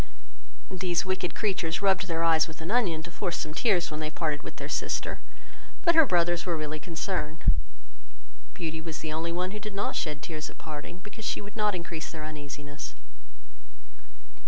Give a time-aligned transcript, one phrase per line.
[0.71, 4.09] These wicked creatures rubbed their eyes with an onion, to force some tears when they
[4.09, 5.19] parted with their sister;
[5.85, 7.43] but her brothers were really concerned.
[8.55, 11.55] Beauty was the only one who did not shed tears at parting, because she would
[11.55, 12.95] not increase their uneasiness.